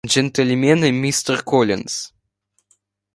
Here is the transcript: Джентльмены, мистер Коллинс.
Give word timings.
Джентльмены, 0.03 0.89
мистер 0.91 1.43
Коллинс. 1.43 2.11